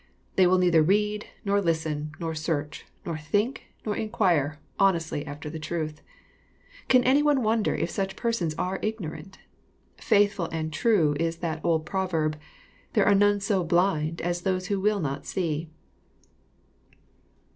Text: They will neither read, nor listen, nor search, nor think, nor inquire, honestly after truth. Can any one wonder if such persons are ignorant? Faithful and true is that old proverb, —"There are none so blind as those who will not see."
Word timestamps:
They 0.35 0.47
will 0.47 0.57
neither 0.57 0.81
read, 0.81 1.27
nor 1.45 1.61
listen, 1.61 2.13
nor 2.19 2.33
search, 2.33 2.87
nor 3.05 3.19
think, 3.19 3.65
nor 3.85 3.95
inquire, 3.95 4.59
honestly 4.79 5.23
after 5.27 5.47
truth. 5.59 6.01
Can 6.87 7.03
any 7.03 7.21
one 7.21 7.43
wonder 7.43 7.75
if 7.75 7.91
such 7.91 8.15
persons 8.15 8.55
are 8.55 8.79
ignorant? 8.81 9.37
Faithful 9.97 10.49
and 10.51 10.73
true 10.73 11.15
is 11.19 11.37
that 11.37 11.63
old 11.63 11.85
proverb, 11.85 12.35
—"There 12.93 13.05
are 13.05 13.13
none 13.13 13.41
so 13.41 13.63
blind 13.63 14.21
as 14.21 14.41
those 14.41 14.69
who 14.69 14.79
will 14.81 15.01
not 15.01 15.27
see." 15.27 15.69